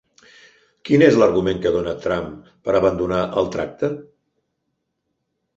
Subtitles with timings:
[0.89, 2.31] Quin és l'argument que dona Trump
[2.69, 3.91] per abandonar el tracte?